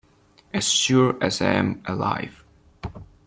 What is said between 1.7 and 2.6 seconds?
alive